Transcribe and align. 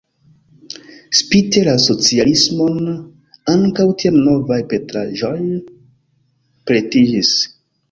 Spite 1.17 1.61
la 1.67 1.75
socialismon 1.83 2.89
ankaŭ 3.55 3.87
tiam 4.01 4.19
novaj 4.31 4.59
pentraĵoj 4.73 5.33
pretiĝis. 6.73 7.33